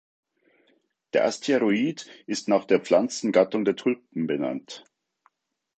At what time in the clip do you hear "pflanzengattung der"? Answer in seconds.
2.79-3.75